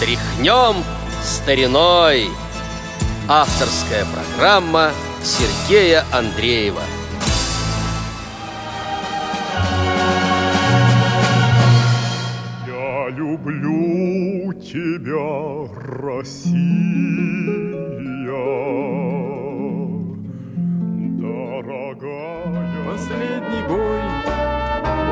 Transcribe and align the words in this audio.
Тряхнем 0.00 0.82
стариной. 1.22 2.30
Авторская 3.28 4.06
программа 4.06 4.92
Сергея 5.22 6.04
Андреева. 6.10 6.80
Я 12.66 13.10
люблю 13.10 14.54
тебя, 14.54 15.68
Россия. 16.00 16.56
Дорогая. 21.20 22.90
Последний 22.90 23.68
бой, 23.68 24.00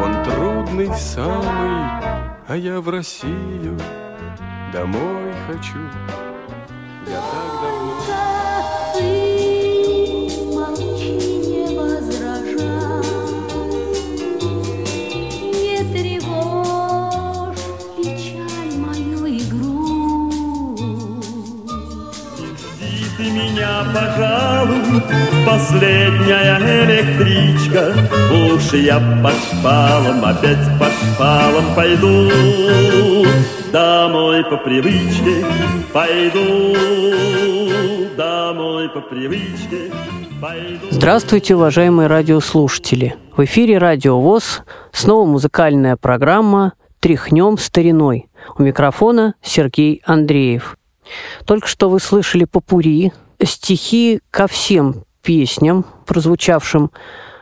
он 0.03 0.25
трудный 0.25 0.97
самый, 0.97 1.85
А 2.49 2.57
я 2.57 2.81
в 2.81 2.89
Россию 2.89 3.79
домой 4.73 5.33
хочу. 5.47 5.79
Я 7.07 7.21
так 7.21 7.49
давно... 7.63 7.99
Ты 8.95 9.11
молчи, 10.55 11.13
не 11.49 11.67
возражай, 11.79 13.05
не 15.53 15.79
тревожь 15.93 17.67
печаль 17.97 18.75
мою 18.79 19.21
и 19.27 19.41
грусть. 19.51 20.83
И 22.81 22.83
ты 23.17 23.25
меня, 23.31 23.75
пожалуй, 23.95 25.03
последняя 25.47 26.59
электричка. 26.85 27.83
Уж 28.33 28.73
я 28.75 28.99
по 29.23 29.31
шпалам, 29.31 30.25
опять 30.25 30.67
по 30.79 30.87
шпалам 30.87 31.67
пойду. 31.75 32.31
Домой 33.73 34.45
по 34.45 34.57
привычке 34.57 35.45
пойду. 35.93 36.75
Домой 38.17 38.89
по 38.89 39.01
привычке 39.03 39.93
пойду. 40.41 40.87
Здравствуйте, 40.91 41.55
уважаемые 41.55 42.07
радиослушатели! 42.07 43.17
В 43.37 43.45
эфире 43.45 43.77
Радио 43.77 44.19
ВОЗ, 44.21 44.63
снова 44.93 45.27
музыкальная 45.27 45.97
программа 45.97 46.73
«Тряхнем 47.01 47.59
стариной». 47.59 48.31
У 48.57 48.63
микрофона 48.63 49.35
Сергей 49.43 50.01
Андреев. 50.07 50.79
Только 51.45 51.69
что 51.69 51.91
вы 51.91 52.01
слышали 52.01 52.45
попури, 52.45 53.13
стихи 53.45 54.21
ко 54.31 54.47
всем 54.47 55.05
песням, 55.23 55.85
прозвучавшим 56.07 56.91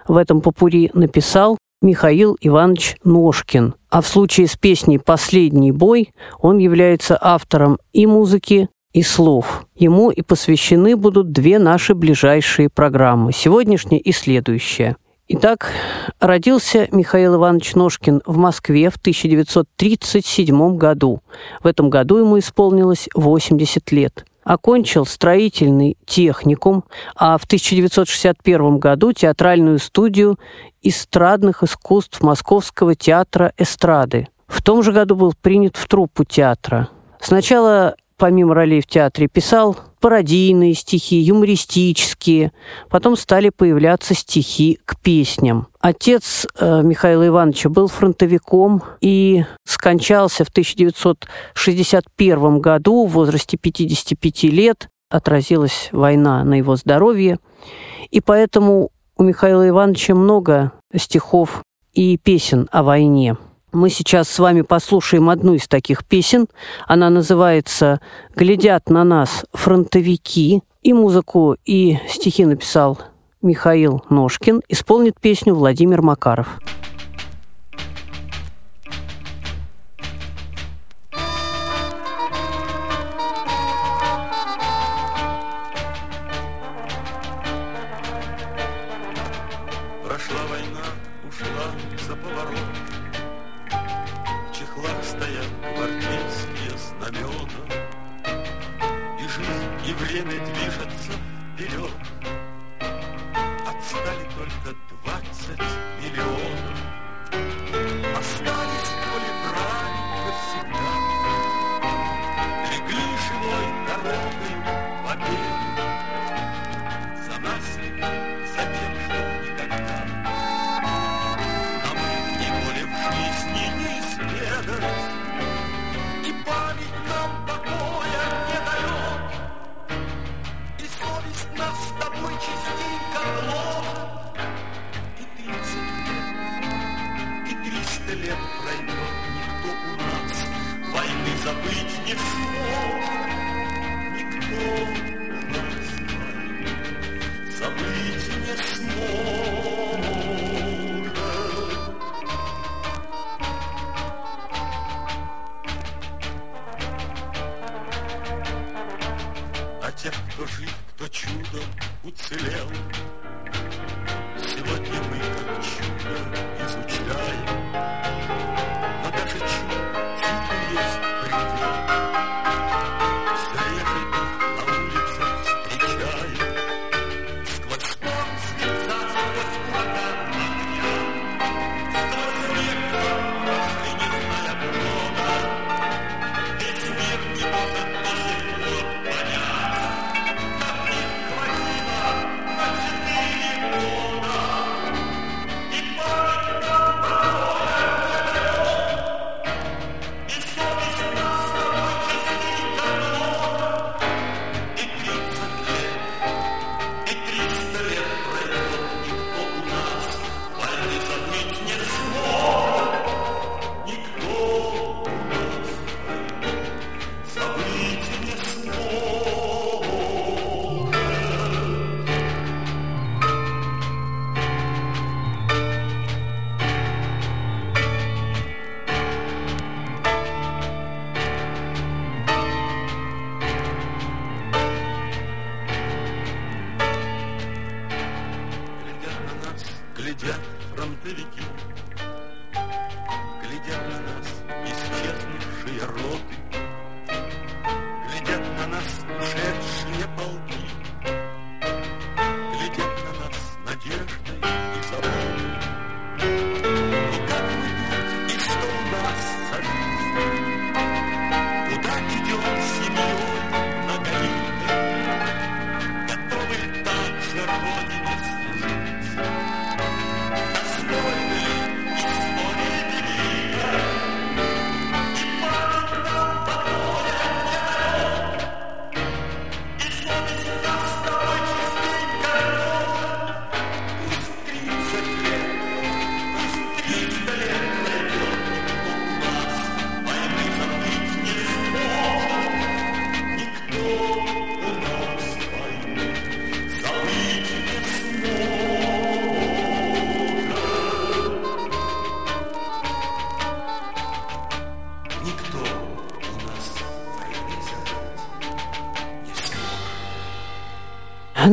в 0.08 0.16
этом 0.16 0.40
попури, 0.40 0.90
написал 0.92 1.56
Михаил 1.82 2.36
Иванович 2.40 2.96
Ножкин. 3.04 3.74
А 3.90 4.00
в 4.00 4.06
случае 4.06 4.46
с 4.46 4.56
песней 4.56 4.98
«Последний 4.98 5.72
бой» 5.72 6.12
он 6.38 6.58
является 6.58 7.18
автором 7.20 7.78
и 7.92 8.06
музыки, 8.06 8.68
и 8.92 9.02
слов. 9.02 9.66
Ему 9.74 10.10
и 10.10 10.22
посвящены 10.22 10.96
будут 10.96 11.30
две 11.30 11.58
наши 11.58 11.94
ближайшие 11.94 12.70
программы, 12.70 13.32
сегодняшняя 13.32 13.98
и 13.98 14.10
следующая. 14.10 14.96
Итак, 15.28 15.70
родился 16.18 16.88
Михаил 16.92 17.34
Иванович 17.34 17.74
Ножкин 17.74 18.22
в 18.24 18.38
Москве 18.38 18.88
в 18.88 18.96
1937 18.96 20.76
году. 20.76 21.20
В 21.62 21.66
этом 21.66 21.90
году 21.90 22.16
ему 22.18 22.38
исполнилось 22.38 23.08
80 23.14 23.92
лет. 23.92 24.24
Окончил 24.46 25.04
строительный 25.06 25.98
техникум, 26.06 26.84
а 27.16 27.36
в 27.36 27.46
1961 27.46 28.78
году 28.78 29.12
театральную 29.12 29.80
студию 29.80 30.38
эстрадных 30.82 31.64
искусств 31.64 32.22
Московского 32.22 32.94
театра 32.94 33.52
эстрады. 33.58 34.28
В 34.46 34.62
том 34.62 34.84
же 34.84 34.92
году 34.92 35.16
был 35.16 35.34
принят 35.42 35.76
в 35.76 35.88
труппу 35.88 36.22
театра. 36.22 36.90
Сначала 37.20 37.96
помимо 38.16 38.54
ролей 38.54 38.80
в 38.80 38.86
театре, 38.86 39.28
писал 39.28 39.76
пародийные 40.00 40.74
стихи, 40.74 41.16
юмористические. 41.16 42.52
Потом 42.90 43.16
стали 43.16 43.50
появляться 43.50 44.14
стихи 44.14 44.78
к 44.84 45.00
песням. 45.00 45.68
Отец 45.80 46.46
э, 46.58 46.82
Михаила 46.82 47.26
Ивановича 47.26 47.68
был 47.68 47.88
фронтовиком 47.88 48.82
и 49.00 49.44
скончался 49.64 50.44
в 50.44 50.48
1961 50.48 52.60
году 52.60 53.06
в 53.06 53.12
возрасте 53.12 53.56
55 53.56 54.42
лет. 54.44 54.88
Отразилась 55.08 55.88
война 55.92 56.42
на 56.44 56.54
его 56.54 56.76
здоровье. 56.76 57.38
И 58.10 58.20
поэтому 58.20 58.90
у 59.16 59.22
Михаила 59.22 59.68
Ивановича 59.68 60.14
много 60.14 60.72
стихов 60.94 61.62
и 61.92 62.18
песен 62.18 62.68
о 62.70 62.82
войне. 62.82 63.36
Мы 63.76 63.90
сейчас 63.90 64.30
с 64.30 64.38
вами 64.38 64.62
послушаем 64.62 65.28
одну 65.28 65.52
из 65.52 65.68
таких 65.68 66.02
песен. 66.06 66.46
Она 66.86 67.10
называется 67.10 68.00
«Глядят 68.34 68.88
на 68.88 69.04
нас 69.04 69.44
фронтовики». 69.52 70.62
И 70.82 70.94
музыку, 70.94 71.56
и 71.66 71.98
стихи 72.08 72.46
написал 72.46 72.98
Михаил 73.42 74.02
Ножкин. 74.08 74.62
Исполнит 74.70 75.20
песню 75.20 75.54
Владимир 75.54 76.00
Макаров. 76.00 76.58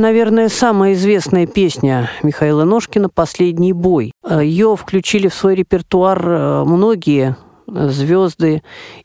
Наверное, 0.04 0.50
самая 0.50 0.92
известная 0.96 1.48
песня 1.48 2.10
Михаила 2.24 2.66
Ножкина 2.66 3.08
«Последний 3.08 3.72
бой». 3.72 4.12
Ее 4.30 4.76
включили 4.76 5.30
в 5.30 5.34
свой 5.34 5.56
репертуар 5.56 6.22
э, 6.22 6.64
многие 6.66 7.38
звезды 7.68 8.64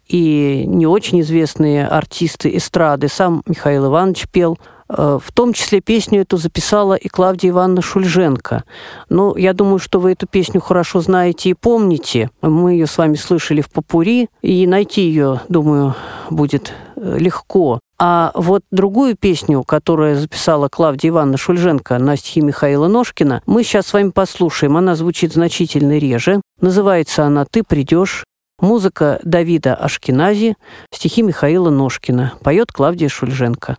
и 0.08 0.64
не 0.66 0.88
очень 0.88 1.20
известные 1.20 1.86
артисты 1.86 2.56
эстрады. 2.56 3.06
Сам 3.06 3.44
Михаил 3.46 3.86
Иванович 3.86 4.26
пел. 4.32 4.58
Э, 4.88 5.20
В 5.22 5.32
том 5.32 5.52
числе 5.52 5.80
песню 5.80 6.22
эту 6.22 6.36
записала 6.36 6.94
и 6.94 7.06
Клавдия 7.06 7.50
Ивановна 7.50 7.80
Шульженко. 7.80 8.64
Но 9.08 9.36
я 9.36 9.52
думаю, 9.52 9.78
что 9.78 10.00
вы 10.00 10.14
эту 10.14 10.26
песню 10.26 10.60
хорошо 10.60 11.00
знаете 11.00 11.50
и 11.50 11.54
помните. 11.54 12.28
Мы 12.42 12.72
ее 12.72 12.88
с 12.88 12.98
вами 12.98 13.14
слышали 13.14 13.60
в 13.60 13.70
Попури, 13.70 14.30
и 14.42 14.66
найти 14.66 15.02
ее, 15.02 15.42
думаю, 15.48 15.94
будет 16.28 16.72
э, 16.96 17.18
легко. 17.20 17.78
А 18.00 18.30
вот 18.34 18.62
другую 18.70 19.16
песню, 19.16 19.64
которую 19.64 20.16
записала 20.16 20.68
Клавдия 20.68 21.10
Ивановна 21.10 21.36
Шульженко 21.36 21.98
на 21.98 22.16
стихи 22.16 22.40
Михаила 22.40 22.86
Ножкина, 22.86 23.42
мы 23.46 23.64
сейчас 23.64 23.88
с 23.88 23.92
вами 23.92 24.10
послушаем. 24.10 24.76
Она 24.76 24.94
звучит 24.94 25.32
значительно 25.32 25.98
реже. 25.98 26.40
Называется 26.60 27.24
она 27.24 27.44
«Ты 27.44 27.64
придешь». 27.64 28.24
Музыка 28.60 29.20
Давида 29.22 29.76
Ашкинази, 29.76 30.56
стихи 30.92 31.22
Михаила 31.22 31.70
Ножкина. 31.70 32.34
Поет 32.42 32.72
Клавдия 32.72 33.08
Шульженко. 33.08 33.76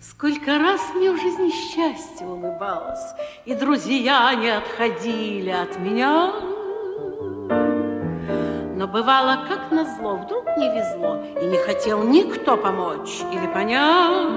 Сколько 0.00 0.60
раз 0.60 0.80
мне 0.94 1.10
в 1.10 1.16
жизни 1.16 1.50
счастье 1.50 2.24
улыбалось, 2.24 3.14
И 3.46 3.54
друзья 3.54 4.32
не 4.34 4.48
отходили 4.48 5.50
от 5.50 5.76
меня. 5.80 6.34
Но 8.76 8.86
бывало, 8.86 9.44
как 9.48 9.72
назло, 9.72 10.14
вдруг 10.14 10.44
не 10.56 10.68
везло, 10.68 11.20
И 11.42 11.46
не 11.46 11.56
хотел 11.56 12.04
никто 12.04 12.56
помочь 12.56 13.22
или 13.32 13.48
понять. 13.52 14.28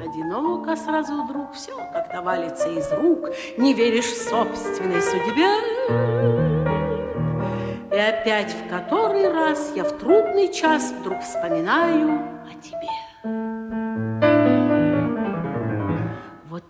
Одиноко 0.00 0.76
сразу 0.76 1.24
вдруг 1.24 1.54
все 1.54 1.76
как-то 1.92 2.22
валится 2.22 2.68
из 2.68 2.92
рук, 2.92 3.30
Не 3.56 3.74
веришь 3.74 4.06
в 4.06 4.28
собственной 4.28 5.02
судьбе. 5.02 5.50
И 7.92 7.96
опять 7.96 8.54
в 8.54 8.68
который 8.68 9.32
раз 9.32 9.72
я 9.74 9.82
в 9.82 9.98
трудный 9.98 10.52
час 10.52 10.92
вдруг 10.92 11.22
вспоминаю 11.22 12.43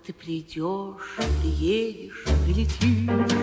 ты 0.07 0.13
придешь, 0.13 1.17
приедешь, 1.41 2.25
прилетишь, 2.45 3.39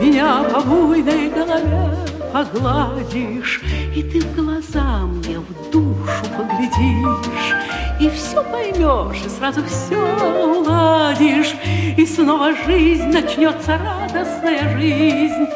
Меня 0.00 0.42
по 0.42 0.60
буйной 0.60 1.30
голове 1.30 1.96
погладишь, 2.32 3.60
И 3.94 4.02
ты 4.02 4.20
в 4.20 4.34
глаза 4.34 5.06
мне 5.06 5.38
в 5.38 5.70
душу 5.70 6.24
поглядишь, 6.36 7.54
И 8.00 8.10
все 8.10 8.42
поймешь, 8.42 9.24
и 9.24 9.28
сразу 9.28 9.62
все 9.66 10.00
уладишь, 10.44 11.54
И 11.96 12.04
снова 12.04 12.52
жизнь 12.66 13.06
начнется, 13.06 13.78
радостная 13.78 14.76
жизнь. 14.76 15.46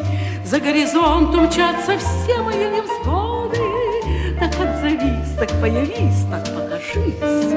За 0.44 0.60
горизонт 0.60 1.34
умчатся 1.34 1.98
все 1.98 2.40
мои 2.42 2.70
невзгоды, 2.70 3.58
Так 4.38 4.54
отзовись, 4.60 5.36
так 5.36 5.50
появись, 5.60 6.26
так 6.30 6.44
покажись, 6.54 7.56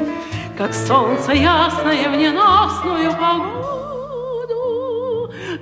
Как 0.57 0.73
солнце 0.73 1.33
ясное 1.33 2.09
в 2.09 2.15
ненастную 2.15 3.11
погоду, 3.11 4.53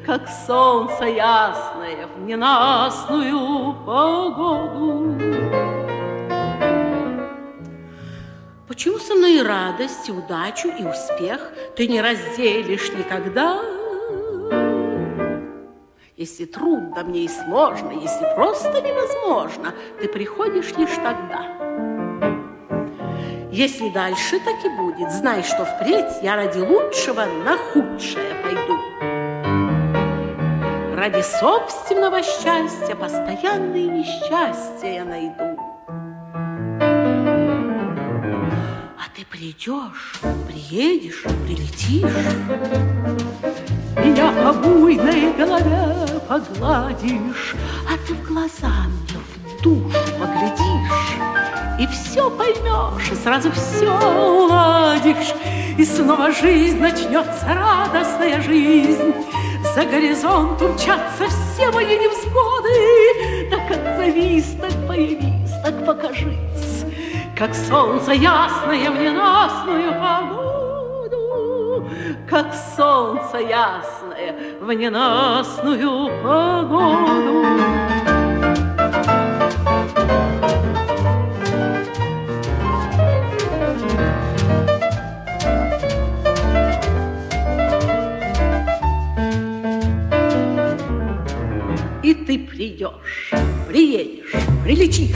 Как 0.06 0.30
солнце 0.46 1.06
ясное 1.06 2.06
в 2.16 2.20
ненастную 2.20 3.74
погоду. 3.84 5.16
Почему 8.68 9.00
со 9.00 9.16
мной 9.16 9.42
радость, 9.42 10.12
удачу, 10.12 10.68
и 10.68 10.86
успех 10.86 11.52
Ты 11.76 11.88
не 11.88 12.00
разделишь 12.00 12.92
никогда? 12.92 13.60
Если 16.16 16.46
трудно 16.46 17.04
мне 17.04 17.26
и 17.26 17.28
сложно, 17.30 17.94
если 17.94 18.28
просто 18.36 18.80
невозможно, 18.80 19.74
Ты 20.00 20.08
приходишь 20.08 20.72
лишь 20.78 20.96
тогда. 20.98 21.73
Если 23.54 23.90
дальше 23.90 24.40
так 24.40 24.66
и 24.66 24.70
будет, 24.70 25.12
знай, 25.12 25.44
что 25.44 25.64
впредь 25.64 26.24
я 26.24 26.36
ради 26.36 26.58
лучшего 26.58 27.24
на 27.46 27.56
худшее 27.56 28.34
пойду. 28.42 28.80
Ради 30.96 31.22
собственного 31.22 32.24
счастья 32.24 32.96
постоянные 32.96 33.90
несчастья 33.90 34.88
я 34.88 35.06
найду. 35.06 35.56
А 38.98 39.04
ты 39.16 39.24
придешь, 39.30 40.20
приедешь, 40.48 41.22
прилетишь, 41.46 42.10
Меня 44.04 44.32
по 44.32 44.54
буйной 44.54 45.32
голове 45.34 46.08
погладишь, 46.28 47.54
А 47.88 47.98
ты 48.08 48.16
в 48.16 48.28
глаза 48.28 48.88
мне 48.88 49.20
в 49.20 49.62
душу 49.62 50.00
поглядишь, 50.20 50.63
И 51.84 51.88
все 51.88 52.30
поймешь, 52.30 53.12
и 53.12 53.16
сразу 53.16 53.52
все 53.52 53.92
уладишь, 53.92 55.34
И 55.78 55.84
снова 55.84 56.32
жизнь 56.32 56.80
начнется, 56.80 57.46
радостная 57.46 58.42
жизнь. 58.42 59.14
За 59.76 59.84
горизонт 59.84 60.62
умчатся 60.62 61.26
все 61.28 61.70
мои 61.72 61.98
невзгоды, 61.98 63.50
Так 63.50 63.70
отзовись, 63.70 64.56
так 64.62 64.72
появись, 64.88 65.52
так 65.62 65.86
покажись, 65.86 66.86
Как 67.38 67.54
солнце 67.54 68.14
ясное 68.14 68.90
в 68.90 68.98
ненастную 69.02 69.92
погоду, 70.00 71.90
Как 72.30 72.54
солнце 72.78 73.40
ясное 73.40 74.36
в 74.62 74.72
ненастную 74.72 76.10
погоду. 76.24 77.93
Придешь, 92.54 93.32
приедешь, 93.68 94.32
прилетишь, 94.64 95.16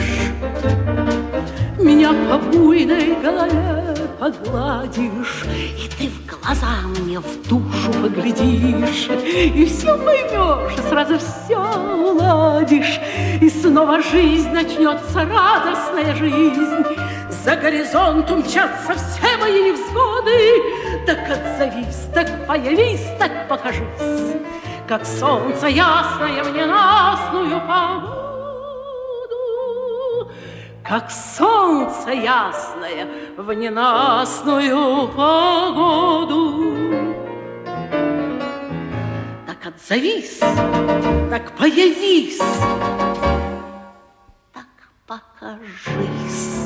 Меня 1.77 2.11
по 2.29 2.37
буйной 2.39 3.15
голове 3.21 3.95
погладишь, 4.19 5.43
И 5.77 5.87
ты 5.97 6.09
в 6.09 6.25
глаза 6.25 6.81
мне 6.99 7.19
в 7.19 7.47
душу 7.47 7.93
поглядишь, 8.01 9.09
И 9.33 9.65
все 9.65 9.95
поймешь, 9.97 10.79
и 10.79 10.89
сразу 10.89 11.19
все 11.19 11.59
уладишь, 11.59 12.99
И 13.39 13.49
снова 13.49 14.01
жизнь 14.01 14.49
начнется, 14.51 15.25
радостная 15.25 16.15
жизнь. 16.15 16.85
За 17.45 17.55
горизонт 17.55 18.29
умчатся 18.31 18.95
все 18.95 19.37
мои 19.37 19.71
невзгоды. 19.71 21.05
Так 21.05 21.19
отзовись, 21.29 22.07
так 22.13 22.47
появись, 22.47 23.05
так 23.19 23.47
покажись, 23.47 24.35
Как 24.87 25.05
солнце 25.05 25.67
ясное 25.67 26.43
в 26.43 26.49
ненастную 26.55 27.59
погоду. 27.67 28.15
Как 30.81 31.11
солнце 31.11 32.11
ясное 32.11 33.05
в 33.35 33.51
ненастную 33.51 35.09
погоду. 35.09 36.63
Так 39.45 39.73
отзовись, 39.73 40.39
так 40.39 41.51
появись, 41.57 42.41
так 44.53 44.67
покажись. 45.05 46.63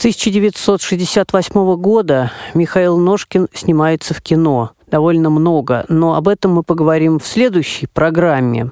1968 0.00 1.76
года 1.76 2.32
Михаил 2.54 2.96
Ножкин 2.96 3.48
снимается 3.52 4.14
в 4.14 4.22
кино. 4.22 4.70
Довольно 4.90 5.28
много, 5.28 5.84
но 5.88 6.14
об 6.14 6.26
этом 6.26 6.54
мы 6.54 6.62
поговорим 6.62 7.18
в 7.18 7.26
следующей 7.26 7.86
программе. 7.86 8.70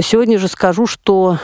Сегодня 0.00 0.38
же 0.38 0.48
скажу, 0.48 0.86
что, 0.86 1.36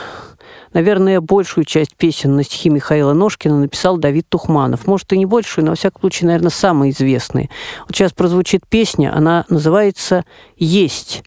наверное, 0.73 1.21
большую 1.21 1.65
часть 1.65 1.95
песен 1.95 2.35
на 2.35 2.41
стихи 2.41 2.71
Михаила 2.71 3.13
Ножкина 3.13 3.59
написал 3.59 3.97
Давид 3.97 4.27
Тухманов. 4.27 4.87
Может, 4.87 5.13
и 5.13 5.19
не 5.19 5.27
большую, 5.27 5.65
но, 5.65 5.73
во 5.73 5.77
всяком 5.77 6.01
случае, 6.01 6.29
наверное, 6.29 6.49
самые 6.49 6.91
известные. 6.91 7.51
Вот 7.87 7.95
сейчас 7.95 8.13
прозвучит 8.13 8.67
песня, 8.67 9.15
она 9.15 9.45
называется 9.49 10.25
«Есть». 10.55 11.23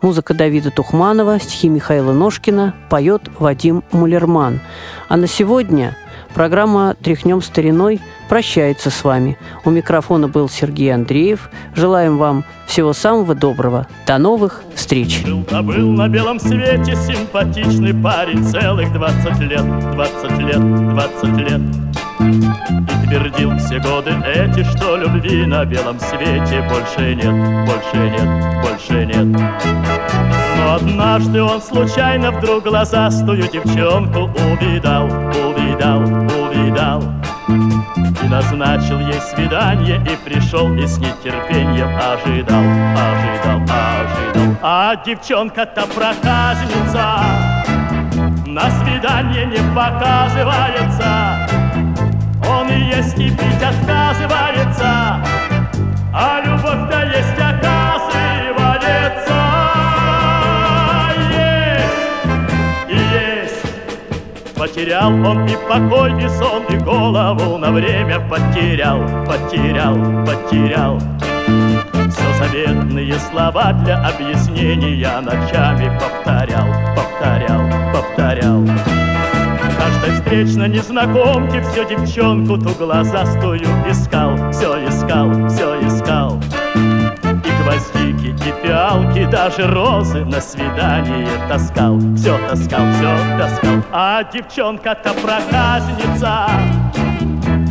Музыка 0.00 0.32
Давида 0.32 0.70
Тухманова, 0.70 1.40
стихи 1.40 1.68
Михаила 1.68 2.12
Ножкина, 2.12 2.76
поет 2.88 3.22
Вадим 3.40 3.82
Мулерман. 3.90 4.60
А 5.08 5.16
на 5.16 5.26
сегодня 5.26 5.96
программа 6.32 6.94
«Тряхнем 7.02 7.40
стариной» 7.42 8.00
прощается 8.28 8.90
с 8.90 9.04
вами. 9.04 9.38
У 9.64 9.70
микрофона 9.70 10.28
был 10.28 10.48
Сергей 10.48 10.92
Андреев. 10.92 11.50
Желаем 11.74 12.18
вам 12.18 12.44
всего 12.66 12.92
самого 12.92 13.34
доброго. 13.34 13.86
До 14.06 14.18
новых 14.18 14.62
встреч. 14.74 15.22
Был-то 15.24 15.62
был 15.62 15.92
на 15.92 16.08
белом 16.08 16.40
свете 16.40 16.96
симпатичный 16.96 17.94
парень 17.94 18.42
Целых 18.44 18.92
двадцать 18.92 19.38
лет, 19.40 19.64
двадцать 19.92 20.38
лет, 20.38 20.90
двадцать 20.90 21.36
лет 21.36 21.60
И 22.20 23.06
твердил 23.06 23.58
все 23.58 23.78
годы 23.78 24.12
эти, 24.24 24.64
что 24.64 24.96
любви 24.96 25.44
на 25.46 25.64
белом 25.64 25.98
свете 26.00 26.66
Больше 26.68 27.14
нет, 27.14 27.66
больше 27.66 28.10
нет, 28.10 28.62
больше 28.62 29.06
нет 29.06 30.51
Однажды 30.74 31.42
он 31.42 31.60
случайно 31.60 32.30
вдруг 32.30 32.64
глазастую 32.64 33.42
девчонку 33.42 34.20
увидал, 34.20 35.04
увидал, 35.04 36.00
увидал. 36.00 37.02
И 37.46 38.26
назначил 38.26 38.98
ей 39.00 39.20
свидание 39.20 40.02
И 40.10 40.16
пришел 40.24 40.72
и 40.72 40.86
с 40.86 40.96
нетерпением 40.96 41.90
ожидал, 41.94 42.62
ожидал, 42.96 43.60
ожидал. 43.60 44.56
А 44.62 44.96
девчонка-то 45.04 45.82
проказница 45.88 47.18
На 48.46 48.70
свидание 48.70 49.44
не 49.44 49.74
показывается. 49.74 51.46
Он 52.48 52.66
и 52.70 52.96
есть 52.96 53.18
и 53.18 53.30
пить 53.30 53.62
отказывается 53.62 55.22
А 56.14 56.40
любовь-то 56.42 57.02
есть 57.14 57.31
Потерял 64.72 65.12
он 65.12 65.44
и 65.44 65.54
покой, 65.68 66.12
и 66.24 66.26
сон, 66.30 66.64
и 66.70 66.78
голову 66.78 67.58
на 67.58 67.70
время 67.70 68.18
потерял, 68.20 69.00
потерял, 69.26 69.94
потерял. 70.24 70.98
Все 72.08 72.32
заветные 72.38 73.18
слова 73.18 73.74
для 73.84 73.98
объяснения 73.98 75.20
ночами 75.20 75.92
повторял, 76.00 76.66
повторял, 76.96 77.60
повторял. 77.92 78.66
Каждой 79.76 80.14
встречной 80.14 80.70
незнакомке 80.70 81.60
все 81.70 81.84
девчонку 81.84 82.56
ту 82.56 82.70
глазастую 82.70 83.60
искал, 83.86 84.38
все 84.52 84.88
искал, 84.88 85.48
все 85.48 85.86
искал. 85.86 86.40
И 86.74 87.62
гвоздики, 87.62 88.28
и 88.28 88.66
пиалки, 88.66 88.81
даже 89.32 89.66
розы 89.66 90.26
на 90.26 90.42
свидание 90.42 91.26
таскал, 91.48 91.98
все 92.14 92.36
таскал, 92.50 92.84
все 92.92 93.16
таскал. 93.38 93.82
А 93.90 94.22
девчонка-то 94.24 95.14
проказница 95.14 96.50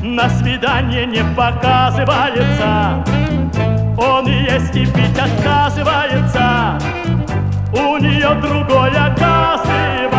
на 0.02 0.28
свидание 0.28 1.06
не 1.06 1.24
показывается. 1.36 3.06
Он 3.96 4.26
есть 4.26 4.76
и 4.76 4.88
пить 4.88 5.20
отказывается. 5.20 6.80
У 7.72 7.98
нее 7.98 8.34
другой 8.42 8.90
оказывается. 8.90 10.11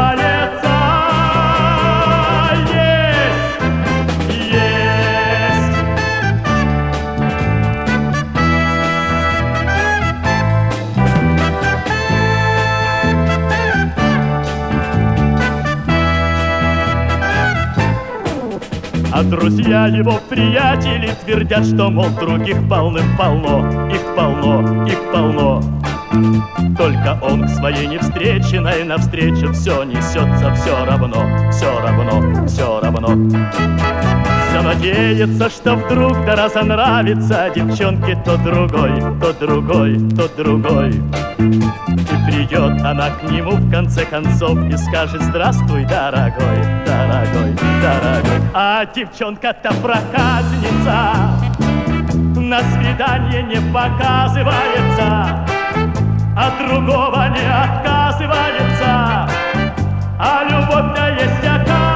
А 19.22 19.24
друзья 19.24 19.86
его 19.86 20.18
приятели 20.28 21.14
твердят, 21.24 21.64
что, 21.64 21.90
мол, 21.90 22.08
других 22.18 22.56
полным-полно, 22.68 23.88
их 23.88 24.00
полно, 24.16 24.84
их 24.84 24.98
полно. 25.12 25.62
Только 26.76 27.16
он 27.22 27.46
к 27.46 27.50
своей 27.50 27.86
невстреченной 27.86 28.82
навстречу 28.82 29.52
все 29.52 29.84
несется 29.84 30.52
все 30.56 30.84
равно, 30.84 31.50
все 31.52 31.80
равно, 31.80 32.46
все 32.48 32.80
равно. 32.80 34.41
Все 34.52 34.60
надеется, 34.60 35.48
что 35.48 35.76
вдруг 35.76 36.26
да 36.26 36.36
разонравится 36.36 37.48
девчонке 37.54 38.14
то 38.22 38.36
другой, 38.36 39.00
то 39.18 39.32
другой, 39.32 39.98
то 40.10 40.28
другой. 40.36 40.90
И 41.38 42.30
придет 42.30 42.84
она 42.84 43.08
к 43.08 43.22
нему 43.30 43.52
в 43.52 43.70
конце 43.70 44.04
концов 44.04 44.58
и 44.66 44.76
скажет 44.76 45.22
Здравствуй, 45.22 45.86
дорогой, 45.86 46.58
дорогой, 46.84 47.56
дорогой. 47.80 48.46
А 48.52 48.84
девчонка-то 48.94 49.72
проказница 49.76 51.14
на 52.36 52.60
свидание 52.60 53.42
не 53.44 53.72
показывается, 53.72 55.46
а 56.36 56.50
другого 56.60 57.26
не 57.30 57.46
отказывается, 57.48 59.30
а 60.18 60.44
любовь-то 60.44 61.08
есть 61.08 61.38
оказывается. 61.38 61.91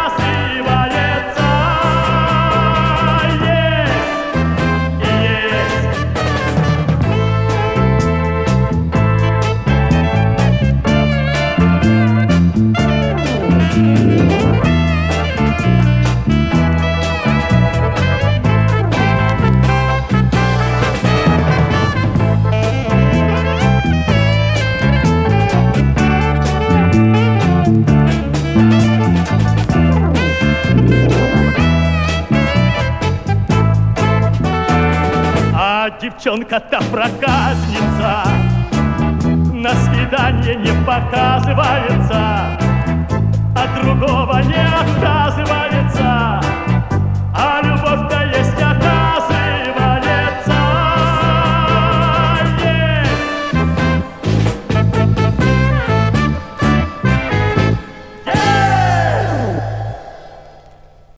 Девчонка-то 36.07 36.79
проказница 36.93 38.23
На 39.53 39.71
свидание 39.75 40.55
не 40.55 40.87
показывается 40.87 42.57
А 43.57 43.81
другого 43.83 44.41
не 44.43 44.55
отказывается 44.55 46.41